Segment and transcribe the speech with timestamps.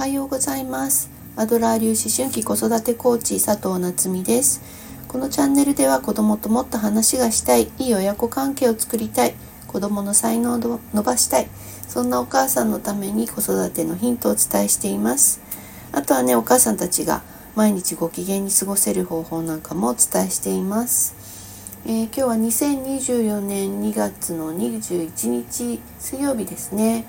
[0.00, 1.10] はようございます。
[1.36, 4.62] アドラー流思春期子育てコーチ佐藤夏実です。
[5.06, 9.34] このチャンネルでは子供ともっと話がしたいいい親子関係を作りたい
[9.66, 11.48] 子供の才能を伸ばしたい
[11.86, 15.42] そんなお母さんのために子育てのヒントをお伝えしています。
[15.92, 17.20] あとはねお母さんたちが
[17.54, 21.14] 毎日ご機嫌に過ごせる方法なんかもお伝えしています。
[21.84, 27.04] えー、今日は2024年2月の21日水曜日ですね。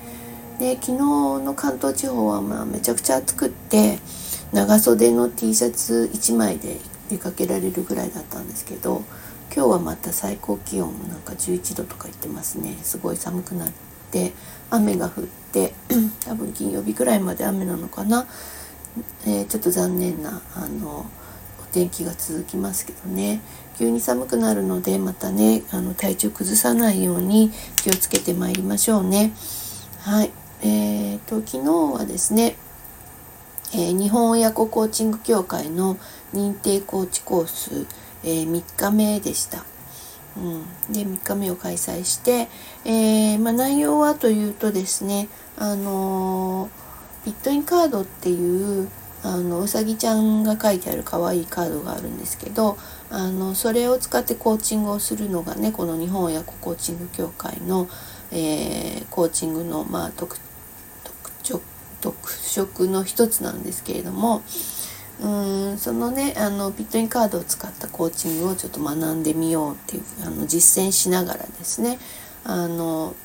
[0.62, 3.98] で昨日の関東地方はまあめちゃくちゃ暑くって
[4.54, 6.78] 長袖の T シャツ1枚で
[7.10, 9.02] 出かけられるぐらいだったんですけど
[9.54, 12.78] 今日はまた最高気温なんか11度とか言ってますね。
[12.84, 13.72] すごい寒くなっ
[14.12, 14.34] て
[14.70, 15.74] 雨が降って
[16.26, 18.28] 多分金曜日ぐらいまで雨なのかな、
[19.26, 21.08] えー、ちょっと残念なあの
[21.60, 23.42] お天気が続きますけどね。
[23.80, 27.50] 急に寒くなるのでまたねあの体調崩さないように
[27.82, 29.34] 気をつけてまいりましょうね。
[30.02, 30.32] はい。
[31.32, 32.58] と、昨日はですね、
[33.74, 35.98] えー、日本親子コーチング協会の
[36.34, 37.88] 認定コーチコース、
[38.24, 39.64] えー、3日目でした。
[40.38, 42.48] うん、で3日目を開催して、
[42.86, 46.70] えー、まあ、内容はというとですね、あの
[47.26, 48.90] ビットインカードっていう
[49.24, 52.78] あのうさぎちゃんが書いてある可愛いカードがあるんですけど
[53.12, 57.88] あのそれを使ってコーチングをするのがねこの日本親子コーチング協会の、
[58.32, 60.40] えー、コーチングの、まあ、特
[62.02, 64.42] 特色の一つなんですけれども
[65.22, 72.00] うーんそのねあのビットインカードを使ったコーチングをちょっと学んでみようっていうあの実践しながらですね
[72.44, 73.16] あの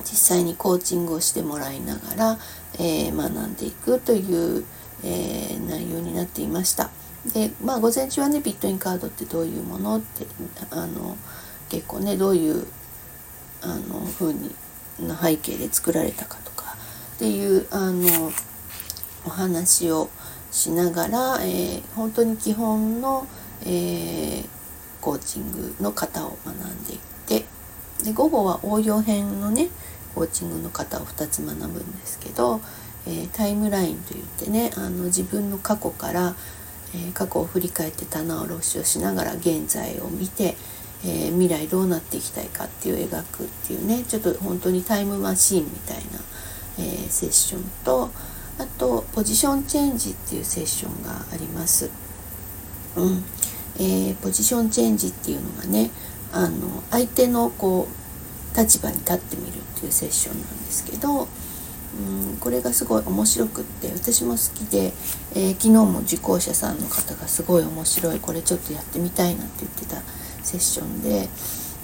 [0.00, 2.38] 実際にコーチングをしてもらいながら、
[2.74, 4.64] えー、学んでいくという、
[5.02, 6.90] えー、内容になっていました。
[7.32, 10.26] でまあ午前中はねビットインカードってどういうものって
[10.70, 11.16] あの
[11.68, 12.66] 結構ねどういう
[13.62, 14.54] あの風に
[15.00, 16.52] な背景で作られたかと
[17.16, 18.30] っていうあの
[19.24, 20.10] お話を
[20.50, 23.26] しながら、えー、本当に基本の、
[23.62, 24.46] えー、
[25.00, 27.44] コーチングの型を学んでいって
[28.04, 29.68] で午後は応用編のね
[30.14, 32.60] コーチングの型を2つ学ぶんですけど、
[33.06, 36.34] えー、タイムラインといってねあの自分の過去から、
[36.94, 40.56] え過去を振り返って棚卸しをしながら現在を見て、
[41.04, 46.02] え未来どうなっていきたいかっていう描くっていうねちょっと本当にタイムマシーンみたいな、
[46.78, 48.10] えセッションと
[48.58, 51.90] あとポジションチェンジっていうセッションがあります。
[52.96, 53.24] うん
[53.78, 55.90] えー、ポジションチェンジっていうのがね
[56.32, 57.88] あの相手のこ
[58.54, 61.24] う立場に立ってみるっていうセッションなんですけど、う
[62.34, 64.94] ん、これがすごい面白くって私も好きで、
[65.34, 70.00] えー、昨日も受講者さんの方がすごい面白いこれちょっとやってみたいなって言ってた
[70.42, 71.28] セッションで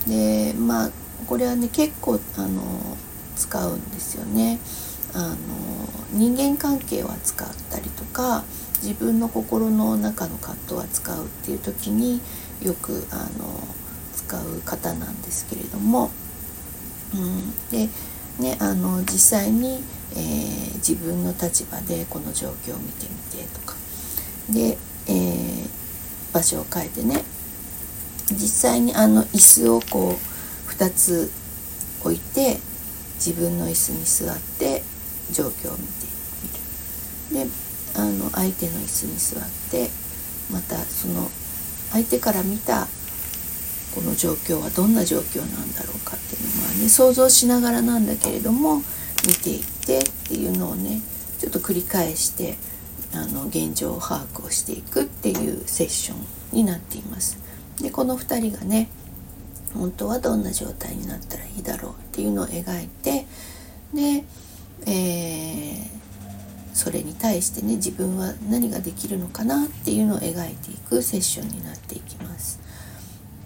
[0.06, 0.91] でまあ
[1.26, 2.97] これはね結構あの
[3.37, 4.59] 使うんですよね。
[5.15, 5.37] あの
[6.12, 8.44] 人間関係を扱ったりとか
[8.82, 12.20] 自分の心の中の葛藤を扱うっていう時に
[12.62, 13.60] よくあの
[14.15, 16.10] 使う方なんですけれども、
[17.15, 17.88] うん、で、
[18.38, 19.82] ね、あの実際に、
[20.12, 23.76] えー、自分の立場でこの状況を見てみてとか。
[24.50, 24.76] で、
[25.09, 25.69] えー、
[26.32, 27.22] 場所を変えてね
[28.31, 31.31] 実際にあの椅子をこう2つ
[32.00, 32.59] 置いて
[33.25, 34.83] 自分の椅子に座って
[35.31, 36.06] 状況を見て
[37.33, 37.50] みるで
[37.94, 39.91] あの相手の椅子に座って
[40.50, 41.31] またその
[41.93, 42.88] 相手から見た
[43.94, 48.82] この状況はどんな状況なんだろうかっていうのはね想像しながらなんだけれども
[49.25, 51.00] 見ていってっていうのをね
[51.38, 52.56] ちょっと繰り返して
[53.15, 57.38] あの現状を把握をしていくっていうセッションになっています。
[57.81, 58.88] でこの2人がね
[59.75, 63.27] 本当はどんな状態になったらいいだろうっていうのを描いて
[63.94, 64.25] で
[64.87, 65.88] えー、
[66.75, 72.61] それに対してね自分は何ができるのかなっていうのを描いていくセッションになっていきます。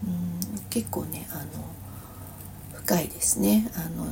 [0.04, 1.45] うん結構ねあの
[2.74, 4.06] 深いですねあの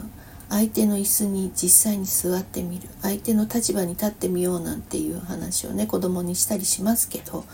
[0.48, 7.44] 相手の椅子に実際に座ってみる相手の立場に立ってみようなんていう話をね子供にしたりしますけど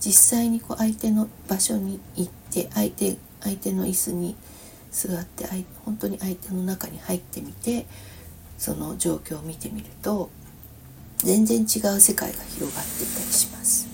[0.00, 4.36] 実際にこう相手の場所に行って相手相手の椅子に
[4.90, 5.44] 座って
[5.84, 7.86] 本当に相手の中に入ってみて
[8.56, 10.30] その状況を見てみると
[11.18, 13.88] 全然違う世界が広がっていたりします。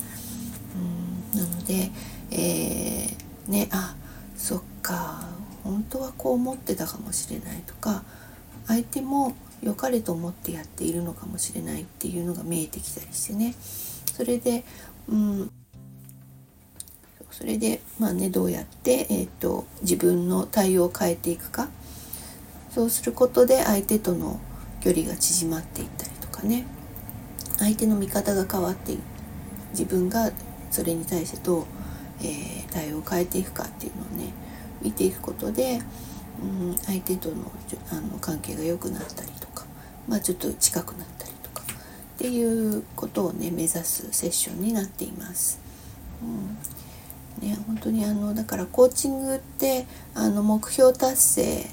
[1.35, 1.91] うんなので、
[2.31, 3.97] えー、ねあ
[4.37, 5.29] そっか
[5.63, 8.05] 本当はこう思ってたかもしれないとか
[8.67, 13.55] 相手も良かれと思ってやっているのかもしれないっていうのが見えてきたりしてね
[14.15, 14.65] それで、
[15.09, 15.51] うん、
[17.45, 21.69] それでまあねどうやって、えーと自分の対応を変えていくか。
[22.71, 24.41] そうすることで相手との
[24.81, 26.65] 距離が縮まっていったりとかね。
[27.59, 28.97] 相手の見方が変わって
[29.73, 30.33] 自分が
[30.71, 31.65] それに対してどう、
[32.23, 34.33] えー、対応を変えていくかっていうのをね
[34.81, 35.83] 見ていくことで、
[36.43, 37.53] うん、相手との
[37.93, 39.67] あの関係が良くなったりとか、
[40.09, 45.61] まあ、ちょっと近くなったりとかっていうことをね目指すセッションになっています。
[46.23, 46.57] うん。
[47.41, 51.67] ね、本当にあのだからコーチングってあの目標達成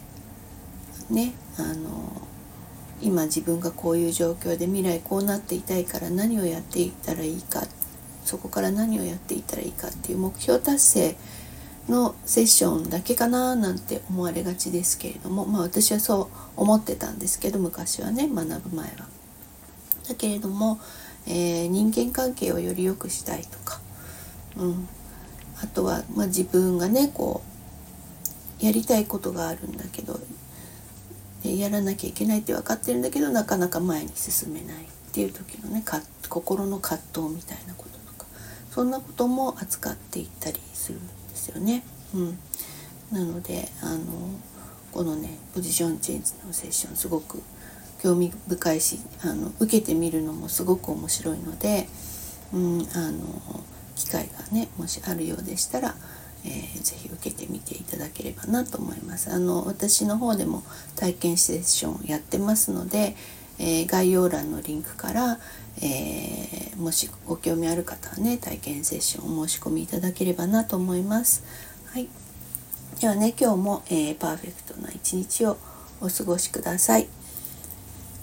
[1.10, 2.28] ねあの
[3.02, 7.63] 今自分がこういう状況で未来こうなっていたいから何をやっていったらいいか
[8.25, 11.16] そこから何をやっていったらいいかっていう目標達成
[11.90, 19.08] のセッションだけかななんて思われがちですけれどもまあ私はそう思ってたんですけど昔はね学ぶ前は。
[20.08, 20.80] だけれども、
[21.25, 23.80] えー、人間関係をより良くしたいとか、
[24.58, 24.88] うん、
[25.63, 27.42] あとは、まあ、自分がねこ
[28.62, 30.19] うやりたいことがあるんだけど
[31.44, 35.84] やらなきゃいけないって分かってるんだけどなかなか前に進めないっていう時のね
[36.30, 38.28] 心の葛藤みたいなこととか
[38.69, 41.84] そんなことも扱っていったりするんですよね。
[42.13, 42.40] うん、
[43.12, 43.98] なのであの
[44.92, 47.42] このねポジションチェンジのセッションすごく
[48.02, 51.88] 興味深いしあの受けてみるのもすごく面白いので、
[52.54, 53.19] うん、あの
[54.06, 55.95] 機会がねもしあるようでしたら
[56.44, 59.31] えー、ぜひ受けてみていただければなと思います。
[59.31, 60.63] あの私の方でも
[60.95, 63.15] 体験セッションやってますので、
[63.59, 65.39] えー、概要欄のリンクから、
[65.77, 71.44] えー、もしご興味ある方はね体験セッションお申し込みいただければなと思います。
[71.94, 72.07] はい、
[73.00, 75.57] ではね今日も、えパーフェクトな一日を
[76.00, 77.07] お過ごしください。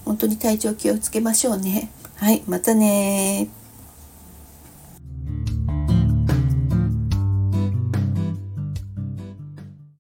[0.05, 1.91] 本当に体調気をつけましょうね。
[2.17, 3.49] はい、またね